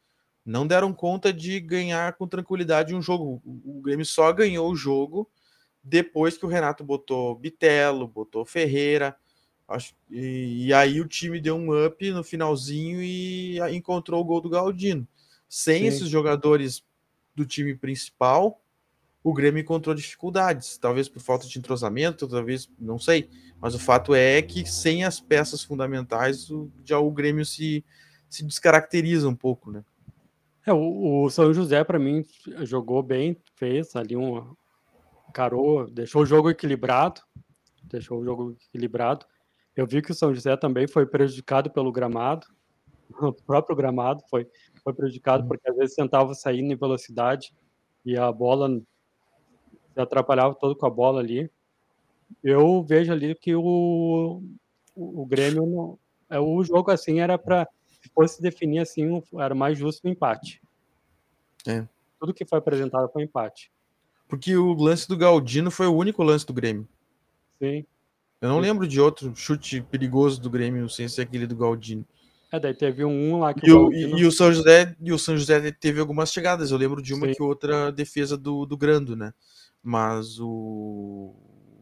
[0.44, 3.40] não deram conta de ganhar com tranquilidade um jogo.
[3.44, 5.31] O Grêmio só ganhou o jogo
[5.83, 9.14] depois que o Renato botou Bitelo, botou Ferreira,
[9.68, 14.40] acho, e, e aí o time deu um up no finalzinho e encontrou o gol
[14.40, 15.07] do Galdino.
[15.49, 15.87] Sem Sim.
[15.87, 16.83] esses jogadores
[17.35, 18.63] do time principal,
[19.25, 24.15] o Grêmio encontrou dificuldades, talvez por falta de entrosamento, talvez, não sei, mas o fato
[24.15, 27.83] é que sem as peças fundamentais, o, já o Grêmio se,
[28.29, 29.83] se descaracteriza um pouco, né?
[30.67, 32.23] É, o, o São José, para mim,
[32.65, 34.55] jogou bem, fez ali um.
[35.33, 37.23] Carou, deixou o jogo equilibrado,
[37.83, 39.27] deixou o jogo equilibrado.
[39.75, 42.47] Eu vi que o São José também foi prejudicado pelo gramado,
[43.23, 44.47] o próprio gramado foi,
[44.83, 45.49] foi prejudicado, uhum.
[45.49, 47.55] porque às vezes tentava sair em velocidade
[48.05, 48.69] e a bola
[49.94, 51.50] se atrapalhava todo com a bola ali.
[52.42, 54.42] Eu vejo ali que o,
[54.94, 57.68] o, o Grêmio, não, é, o jogo assim era para,
[58.02, 60.61] se fosse definir assim, era mais justo o empate.
[61.66, 61.87] É.
[62.18, 63.70] Tudo que foi apresentado foi empate.
[64.28, 66.88] Porque o lance do Galdino foi o único lance do Grêmio.
[67.59, 67.85] Sim.
[68.40, 68.62] Eu não Sim.
[68.62, 72.04] lembro de outro chute perigoso do Grêmio sem ser aquele do Galdino.
[72.50, 74.18] É, daí teve um lá que e o, Galdino...
[74.18, 76.70] e, o São José e o São José teve algumas chegadas.
[76.70, 77.35] Eu lembro de uma Sim.
[77.35, 79.33] que outra defesa do, do Grando, né?
[79.85, 81.35] Mas o,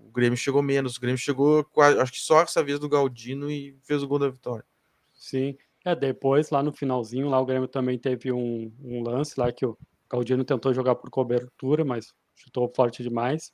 [0.04, 0.96] o Grêmio chegou menos.
[0.96, 1.64] O Grêmio chegou,
[2.00, 4.64] acho que só essa vez do Galdino e fez o gol da vitória.
[5.14, 9.52] Sim, é, depois lá no finalzinho, lá o Grêmio também teve um, um lance lá
[9.52, 9.78] que o
[10.10, 13.52] Galdino tentou jogar por cobertura, mas chutou forte demais.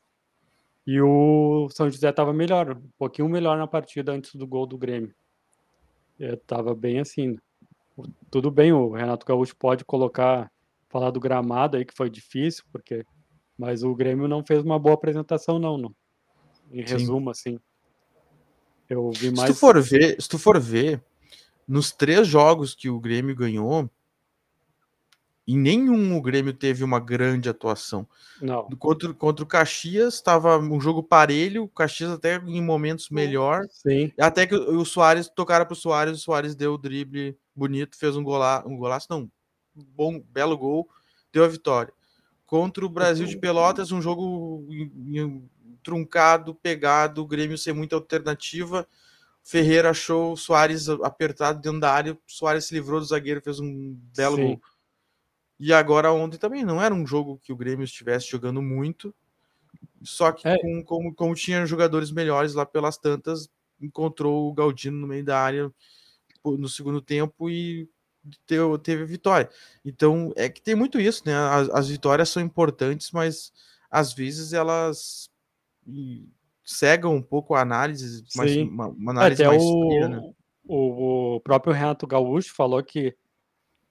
[0.87, 4.79] E o São José estava melhor, um pouquinho melhor na partida antes do gol do
[4.79, 5.15] Grêmio.
[6.19, 7.37] Estava bem assim.
[8.31, 10.51] Tudo bem, o Renato Gaúcho pode colocar,
[10.89, 13.05] falar do gramado aí que foi difícil, porque
[13.59, 15.95] mas o Grêmio não fez uma boa apresentação, não, não.
[16.71, 17.57] Em resumo, Sim.
[17.57, 17.61] assim.
[18.89, 19.49] Eu vi mais.
[19.49, 21.03] Se tu for ver, se tu for ver,
[21.67, 23.91] nos três jogos que o Grêmio ganhou,
[25.47, 28.07] em nenhum o Grêmio teve uma grande atuação.
[28.41, 28.69] Não.
[28.79, 33.67] Contra, contra o Caxias, estava um jogo parelho, o Caxias até em momentos melhor.
[33.71, 34.13] Sim.
[34.19, 37.99] Até que o, o Soares tocaram para o Soares, o Soares deu o drible bonito,
[37.99, 39.29] fez um, gola, um golaço, não,
[39.75, 40.89] bom, belo gol,
[41.33, 41.93] deu a vitória
[42.49, 44.67] contra o Brasil de Pelotas, um jogo
[45.83, 48.89] truncado, pegado, o Grêmio ser muita alternativa.
[49.45, 53.61] Ferreira achou o Soares apertado dentro da área, o Soares se livrou do zagueiro, fez
[53.61, 54.47] um belo Sim.
[54.47, 54.63] gol.
[55.61, 59.15] E agora ontem também não era um jogo que o Grêmio estivesse jogando muito,
[60.03, 60.57] só que é.
[60.57, 65.39] com, como, como tinha jogadores melhores lá pelas tantas, encontrou o Galdino no meio da
[65.39, 65.71] área
[66.43, 67.87] no segundo tempo e
[68.47, 69.49] teve, teve vitória.
[69.85, 71.35] Então, é que tem muito isso, né?
[71.35, 73.53] As, as vitórias são importantes, mas
[73.91, 75.31] às vezes elas
[76.65, 80.33] cegam um pouco a análise, mas uma, uma análise Até mais o, fria, né?
[80.65, 83.17] o, o próprio Renato Gaúcho falou que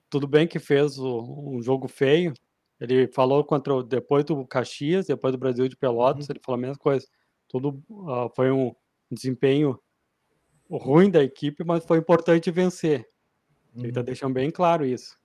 [0.10, 2.34] tudo bem que fez o, um jogo feio.
[2.80, 6.34] Ele falou contra depois do Caxias, depois do Brasil de Pelotas, uhum.
[6.34, 7.08] ele falou a mesma coisa.
[7.48, 8.76] Tudo uh, foi um
[9.12, 9.80] desempenho
[10.70, 13.08] ruim da equipe, mas foi importante vencer.
[13.78, 14.06] Ele está uhum.
[14.06, 15.18] deixando bem claro isso.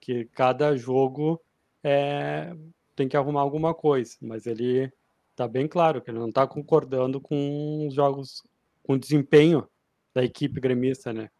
[0.00, 1.40] Que cada jogo
[1.82, 2.54] é,
[2.94, 4.92] tem que arrumar alguma coisa, mas ele
[5.30, 8.42] está bem claro que ele não está concordando com os jogos,
[8.82, 9.66] com o desempenho
[10.14, 11.30] da equipe gremista, né?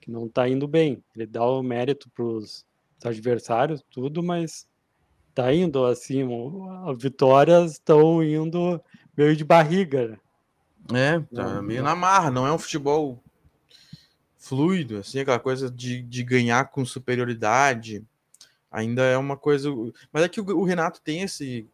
[0.00, 1.02] Que não está indo bem.
[1.14, 2.64] Ele dá o mérito para os
[3.04, 4.68] adversários, tudo, mas
[5.34, 6.22] tá indo assim,
[6.86, 8.80] as vitórias estão indo
[9.16, 10.18] meio de barriga.
[10.90, 11.16] Né?
[11.16, 11.90] É, tá não, meio não.
[11.90, 13.22] na marra, não é um futebol
[14.40, 18.02] fluido, assim, aquela coisa de, de ganhar com superioridade,
[18.70, 19.70] ainda é uma coisa.
[20.10, 21.68] Mas é que o, o Renato tem esse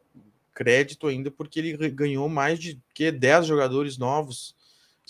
[0.53, 4.55] crédito ainda porque ele ganhou mais de que 10 jogadores novos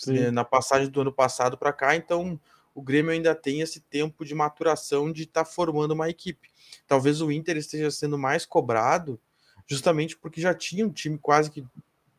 [0.05, 2.39] né, na passagem do ano passado para cá, então
[2.75, 6.49] o Grêmio ainda tem esse tempo de maturação de estar tá formando uma equipe.
[6.85, 9.19] Talvez o Inter esteja sendo mais cobrado
[9.65, 11.65] justamente porque já tinha um time quase que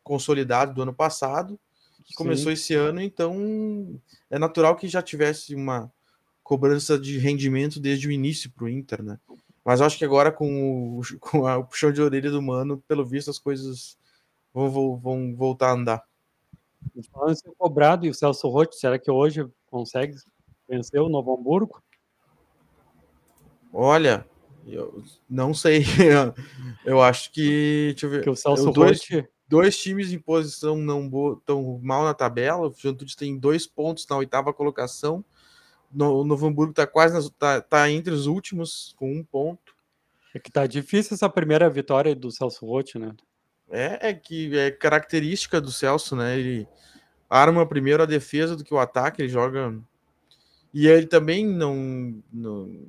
[0.02, 1.60] consolidado do ano passado,
[2.08, 5.92] que começou esse ano, então é natural que já tivesse uma
[6.42, 9.20] cobrança de rendimento desde o início para o Inter, né?
[9.62, 13.04] Mas acho que agora com o, com a, o puxão de orelha do Mano, pelo
[13.04, 13.98] visto as coisas
[14.54, 16.04] vão, vão, vão voltar a andar.
[17.12, 20.16] Falando ser cobrado e o Celso Rotti, será que hoje consegue
[20.66, 21.82] vencer o Novo Hamburgo?
[23.70, 24.26] Olha,
[24.66, 25.84] eu não sei.
[26.86, 27.90] eu acho que.
[27.90, 28.22] Deixa eu ver.
[28.22, 29.00] Que o Celso dois,
[29.48, 31.10] dois times em posição não
[31.44, 32.68] tão mal na tabela.
[32.68, 35.24] O Juventude tem dois pontos na oitava colocação.
[35.90, 39.74] No, o Novo Hamburgo está quase tá, tá entre os últimos, com um ponto.
[40.34, 43.14] É que tá difícil essa primeira vitória do Celso Rotti, né?
[43.70, 46.38] É, é que é característica do Celso, né?
[46.38, 46.68] Ele
[47.28, 49.78] arma primeiro a defesa do que o ataque, ele joga.
[50.72, 52.22] E ele também não.
[52.30, 52.86] não...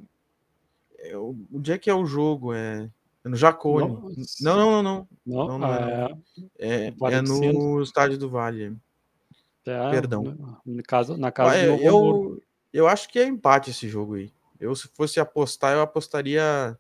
[0.98, 2.54] É, onde é que é o jogo?
[2.54, 2.90] É,
[3.30, 4.16] é no Jacone.
[4.42, 5.08] Não, não, não, não.
[5.26, 6.14] Não, não, não é,
[6.58, 8.76] é, é no estádio do Vale.
[9.66, 10.58] É, Perdão.
[10.66, 12.42] No caso, na casa ah, do eu,
[12.74, 14.32] eu acho que é empate esse jogo aí.
[14.60, 16.78] Eu, se fosse apostar, eu apostaria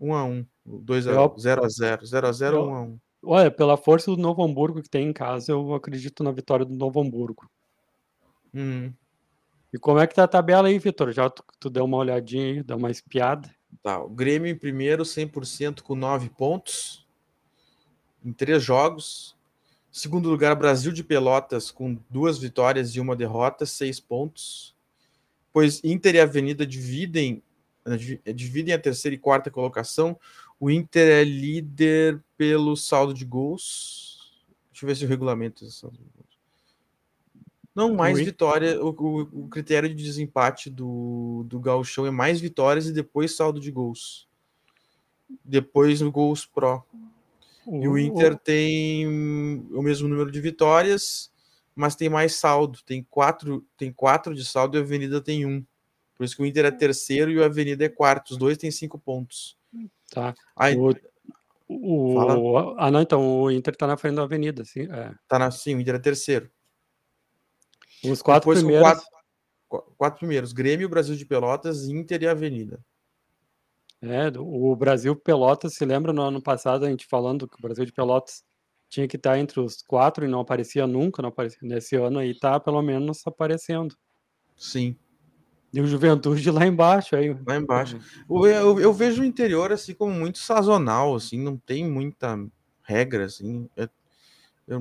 [0.00, 3.50] 1 a 1 2 a 0 a 0 0 a 0 1 a 1 Olha,
[3.50, 7.00] pela força do Novo Hamburgo que tem em casa, eu acredito na vitória do Novo
[7.00, 7.48] Hamburgo.
[8.52, 8.92] Hum.
[9.72, 11.10] E como é que tá a tabela aí, Vitor?
[11.10, 13.50] Já tu, tu, deu uma olhadinha aí, deu uma espiada?
[13.84, 17.04] Tá, o Grêmio em primeiro, 100% com 9 pontos
[18.24, 19.36] em três jogos.
[19.92, 24.74] Segundo lugar, Brasil de Pelotas com duas vitórias e uma derrota, seis pontos.
[25.52, 27.42] Pois Inter e Avenida dividem,
[28.34, 30.18] dividem a terceira e quarta colocação.
[30.58, 34.42] O Inter é líder pelo saldo de gols.
[34.72, 35.62] Deixa eu ver se o regulamento.
[37.74, 38.24] Não, mais Ui.
[38.24, 38.80] vitória.
[38.80, 43.58] O, o, o, critério de desempate do, do Gauchão é mais vitórias e depois saldo
[43.58, 44.28] de gols.
[45.44, 46.84] Depois no gols pro.
[47.66, 49.06] e o Inter tem
[49.72, 51.32] o mesmo número de vitórias,
[51.74, 52.78] mas tem mais saldo.
[52.86, 55.64] Tem quatro, tem quatro de saldo e a Avenida tem um.
[56.14, 58.30] Por isso que o Inter é terceiro e o Avenida é quarto.
[58.30, 59.58] Os dois têm cinco pontos.
[60.12, 60.32] Tá.
[60.54, 60.94] Aí, o,
[61.66, 64.82] o, ah, não, então o Inter tá na frente da Avenida, sim.
[64.82, 65.12] É.
[65.26, 66.48] Tá na, sim, o Inter é terceiro.
[68.04, 69.04] Os quatro Depois primeiros.
[69.68, 72.80] Quatro, quatro, primeiros: Grêmio, Brasil de Pelotas, Inter e Avenida.
[74.02, 77.86] É, o Brasil Pelotas, se lembra no ano passado a gente falando que o Brasil
[77.86, 78.44] de Pelotas
[78.88, 81.58] tinha que estar entre os quatro e não aparecia nunca, não aparecia.
[81.62, 83.96] Nesse ano aí tá pelo menos aparecendo.
[84.56, 84.96] Sim.
[85.72, 87.36] E o Juventude lá embaixo aí.
[87.44, 87.98] Lá embaixo.
[88.30, 92.38] Eu, eu, eu, vejo o interior assim como muito sazonal, assim, não tem muita
[92.82, 93.68] regra, assim.
[93.74, 93.88] Eu,
[94.66, 94.80] eu,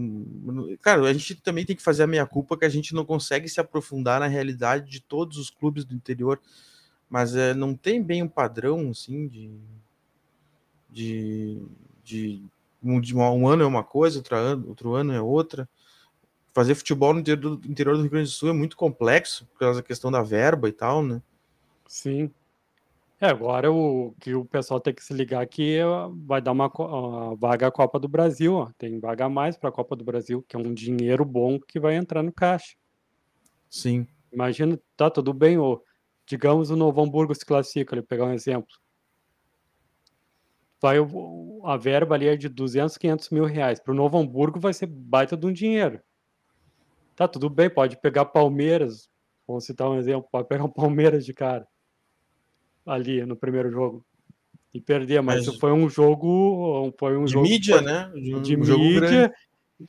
[0.82, 3.50] cara, a gente também tem que fazer a meia culpa que a gente não consegue
[3.50, 6.40] se aprofundar na realidade de todos os clubes do interior,
[7.10, 9.52] mas é, não tem bem um padrão assim de
[10.90, 11.60] de,
[12.04, 12.44] de,
[12.84, 15.68] um, de um ano é uma coisa, outro ano, outro ano é outra
[16.54, 19.60] fazer futebol no interior do, interior do Rio Grande do Sul é muito complexo, por
[19.60, 21.22] causa da questão da verba e tal, né?
[21.88, 22.32] Sim.
[23.20, 25.84] É, agora o que o pessoal tem que se ligar aqui é,
[26.26, 26.70] vai dar uma
[27.38, 28.70] vaga à Copa do Brasil, ó.
[28.78, 31.80] tem vaga a mais para a Copa do Brasil, que é um dinheiro bom que
[31.80, 32.76] vai entrar no caixa.
[33.70, 34.08] Sim.
[34.32, 35.82] Imagina, tá tudo bem, ou
[36.26, 38.68] digamos o Novo Hamburgo se classifica, vou pegar um exemplo.
[40.82, 40.98] Vai,
[41.64, 43.80] a verba ali é de 200, 500 mil reais.
[43.80, 46.02] Para o Novo Hamburgo vai ser baita de um dinheiro.
[47.16, 49.10] Tá, tudo bem, pode pegar Palmeiras,
[49.48, 51.66] vamos citar um exemplo, pode pegar o Palmeiras de cara
[52.86, 54.06] ali no primeiro jogo
[54.74, 58.12] e perder, mas, mas foi um jogo, foi um de jogo mídia, foi, né?
[58.14, 59.34] De, de um jogo mídia, grande.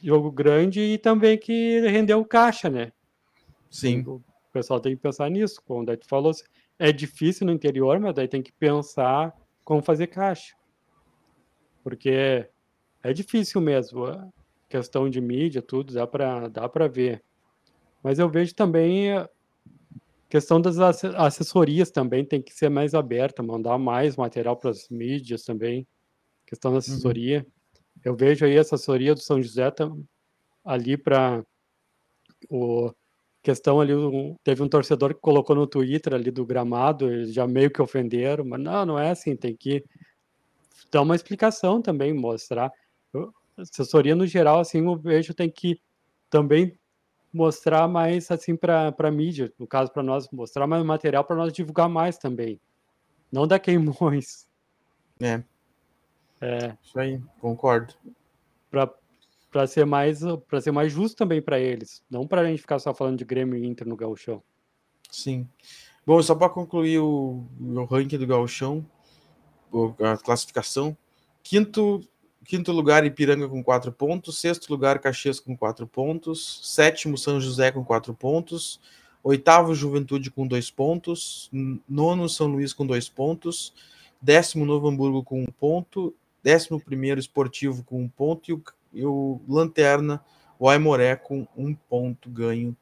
[0.02, 2.92] jogo grande e também que rendeu caixa, né?
[3.70, 4.04] Sim.
[4.06, 6.32] O pessoal tem que pensar nisso, como o falou,
[6.78, 10.54] é difícil no interior, mas daí tem que pensar como fazer caixa.
[11.82, 12.46] Porque
[13.02, 14.32] é difícil mesmo
[14.68, 17.22] questão de mídia, tudo, dá para dá para ver.
[18.02, 19.28] Mas eu vejo também a
[20.34, 25.44] questão das assessorias também tem que ser mais aberta, mandar mais material para as mídias
[25.44, 25.86] também.
[26.44, 26.78] Questão da uhum.
[26.78, 27.38] assessoria.
[27.38, 28.00] Uhum.
[28.04, 29.72] Eu vejo aí a assessoria do São José
[30.64, 31.44] ali para
[32.50, 32.92] o
[33.44, 33.92] questão ali,
[34.42, 38.44] teve um torcedor que colocou no Twitter ali do gramado, eles já meio que ofenderam,
[38.44, 39.84] mas não, não é assim, tem que
[40.90, 42.72] dar uma explicação também, mostrar
[43.56, 45.78] assessoria no geral, assim, eu vejo tem que
[46.28, 46.76] também
[47.34, 51.52] mostrar mais assim para a mídia, no caso para nós mostrar mais material para nós
[51.52, 52.60] divulgar mais também.
[53.30, 54.46] Não da queimões.
[55.20, 55.44] É.
[56.40, 56.76] É.
[56.82, 57.94] Isso aí, concordo.
[58.68, 62.80] Para ser mais para ser mais justo também para eles, não para a gente ficar
[62.80, 64.42] só falando de Grêmio e Inter no Gauchão.
[65.08, 65.48] Sim.
[66.04, 68.84] Bom, só para concluir o, o ranking do Gauchão,
[70.02, 70.96] a classificação,
[71.44, 72.00] quinto
[72.44, 74.38] Quinto lugar, Ipiranga com 4 pontos.
[74.38, 76.60] Sexto lugar, Caxias com 4 pontos.
[76.62, 78.80] Sétimo, São José com 4 pontos.
[79.22, 81.50] Oitavo, Juventude com 2 pontos.
[81.88, 83.72] Nono, São Luís com 2 pontos.
[84.20, 86.14] Décimo, Novo Hamburgo com 1 um ponto.
[86.42, 88.50] Décimo primeiro, Esportivo com 1 um ponto.
[88.50, 90.22] E o, e o Lanterna,
[90.58, 92.76] o Aimoré com 1 um ponto ganho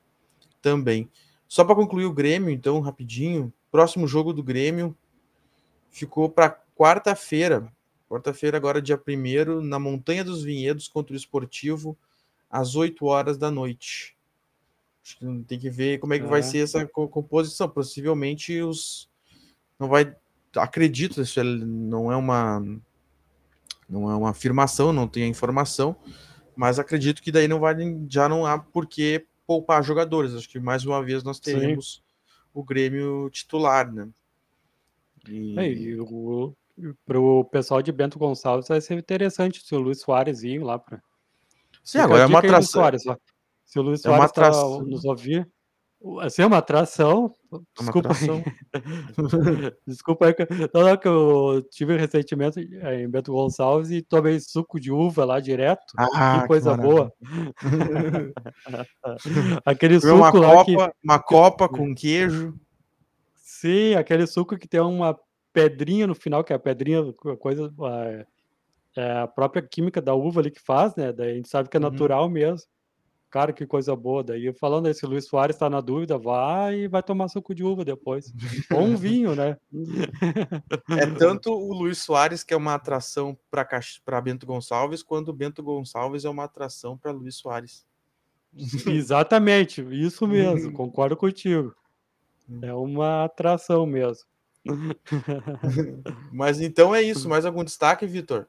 [0.60, 1.08] também.
[1.46, 3.52] Só para concluir o Grêmio, então, rapidinho.
[3.70, 4.96] Próximo jogo do Grêmio
[5.90, 7.70] ficou para quarta-feira,
[8.12, 11.96] Quarta-feira, agora dia 1 na Montanha dos Vinhedos contra o Esportivo,
[12.50, 14.14] às 8 horas da noite.
[15.48, 16.28] Tem que ver como é que é.
[16.28, 17.70] vai ser essa composição.
[17.70, 19.08] Possivelmente os.
[19.78, 20.14] Não vai.
[20.54, 22.60] Acredito, isso não é uma.
[23.88, 25.96] Não é uma afirmação, não tem a informação,
[26.54, 27.74] mas acredito que daí não vai,
[28.10, 30.34] já não há por que poupar jogadores.
[30.34, 32.02] Acho que mais uma vez nós teremos Sim.
[32.52, 34.06] o Grêmio titular, né?
[35.26, 35.58] E...
[35.58, 36.54] É, e o,
[37.04, 40.78] para o pessoal de Bento Gonçalves vai ser interessante se o Luiz Soares ir lá
[40.78, 41.02] para.
[41.84, 42.80] Sim, agora é uma atração.
[42.80, 43.02] Soares,
[43.64, 45.48] se o Luiz é Soares está nos ouvir,
[46.20, 47.32] assim, é uma atração.
[47.78, 48.42] Desculpa uma atração.
[48.44, 49.72] aí.
[49.86, 50.34] Desculpa aí.
[50.74, 55.40] Não, não, que eu tive recentemente em Bento Gonçalves e tomei suco de uva lá
[55.40, 55.92] direto.
[55.96, 57.12] Ah, que coisa que boa.
[59.64, 60.76] aquele suco uma lá copa, que...
[61.04, 62.54] Uma copa com queijo.
[63.34, 65.16] Sim, aquele suco que tem uma
[65.52, 67.72] pedrinha no final, que é a pedrinha, coisa,
[68.96, 71.12] é a própria química da uva ali que faz, né?
[71.12, 71.90] Daí a gente sabe que é uhum.
[71.90, 72.30] natural uhum.
[72.30, 72.66] mesmo.
[73.30, 74.22] Cara, que coisa boa.
[74.22, 77.54] Daí falando aí, se o Luiz Soares está na dúvida, vai e vai tomar suco
[77.54, 78.30] de uva depois.
[78.70, 79.56] Ou um vinho, né?
[81.00, 85.62] É tanto o Luiz Soares que é uma atração para Bento Gonçalves, quanto o Bento
[85.62, 87.86] Gonçalves é uma atração para Luiz Soares.
[88.86, 91.74] Exatamente, isso mesmo, concordo contigo.
[92.60, 94.26] É uma atração mesmo.
[96.32, 97.28] Mas então é isso.
[97.28, 98.46] Mais algum destaque, Vitor?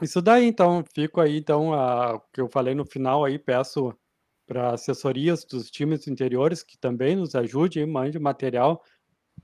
[0.00, 3.92] Isso daí, então, fico aí, então, o que eu falei no final aí, peço
[4.46, 8.82] para assessorias dos times interiores que também nos ajude, mande material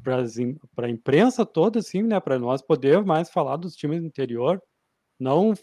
[0.03, 4.63] para a imprensa toda, assim, né, para nós poder mais falar dos times do interior,
[5.19, 5.55] não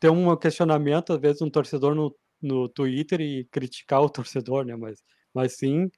[0.00, 4.74] ter um questionamento, às vezes, um torcedor no, no Twitter e criticar o torcedor, né,
[4.76, 5.88] mas, mas sim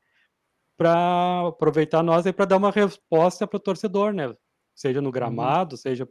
[0.77, 4.35] para aproveitar nós aí para dar uma resposta para o torcedor, né?
[4.75, 5.13] Seja no uhum.
[5.13, 5.79] gramado, uhum.
[5.79, 6.09] seja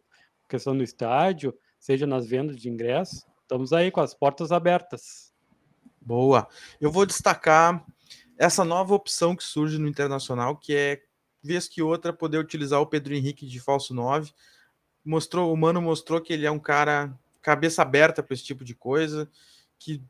[0.47, 3.26] questão no estádio, seja nas vendas de ingressos.
[3.41, 5.34] Estamos aí com as portas abertas.
[6.01, 6.47] Boa.
[6.80, 7.86] Eu vou destacar
[8.38, 11.01] essa nova opção que surge no Internacional, que é,
[11.41, 14.32] vez que outra, poder utilizar o Pedro Henrique de falso 9.
[15.03, 18.74] Mostrou, o Mano mostrou que ele é um cara cabeça aberta para esse tipo de
[18.74, 19.30] coisa
[19.84, 20.01] que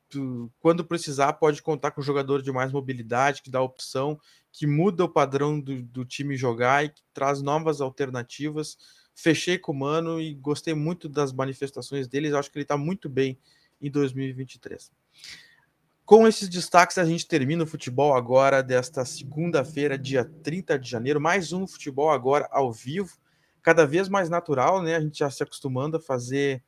[0.59, 4.19] quando precisar pode contar com um jogador de mais mobilidade, que dá opção,
[4.51, 8.77] que muda o padrão do, do time jogar e que traz novas alternativas.
[9.15, 12.33] Fechei com o Mano e gostei muito das manifestações deles.
[12.33, 13.39] Acho que ele está muito bem
[13.81, 14.91] em 2023.
[16.05, 21.19] Com esses destaques, a gente termina o futebol agora desta segunda-feira, dia 30 de janeiro.
[21.19, 23.17] Mais um futebol agora ao vivo,
[23.63, 24.95] cada vez mais natural, né?
[24.95, 26.63] A gente já se acostumando a fazer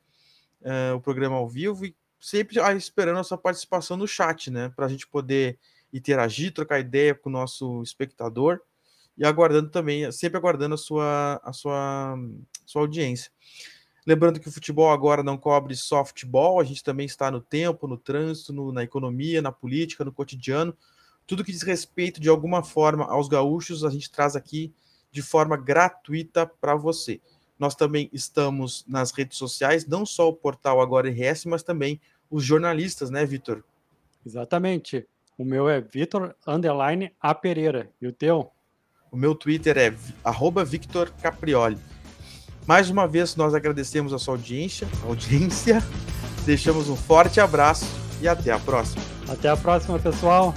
[0.62, 4.70] uh, o programa ao vivo e sempre esperando a sua participação no chat, né?
[4.74, 5.58] Para a gente poder
[5.92, 8.60] interagir, trocar ideia com o nosso espectador
[9.16, 12.16] e aguardando também, sempre aguardando a sua, a sua,
[12.66, 13.30] sua audiência.
[14.06, 17.88] Lembrando que o futebol agora não cobre só futebol, a gente também está no tempo,
[17.88, 20.76] no trânsito, no, na economia, na política, no cotidiano.
[21.26, 24.72] Tudo que diz respeito de alguma forma aos gaúchos, a gente traz aqui
[25.10, 27.20] de forma gratuita para você.
[27.58, 32.00] Nós também estamos nas redes sociais, não só o portal Agora RS, mas também
[32.30, 33.64] os jornalistas, né, Vitor?
[34.24, 35.06] Exatamente.
[35.38, 37.90] O meu é Vitor Underline A Pereira.
[38.00, 38.50] E o teu?
[39.10, 39.94] O meu Twitter é
[40.24, 41.78] arroba Victor Caprioli.
[42.66, 45.80] Mais uma vez, nós agradecemos a sua audiência, audiência,
[46.44, 47.86] deixamos um forte abraço
[48.20, 49.02] e até a próxima.
[49.28, 50.52] Até a próxima, pessoal.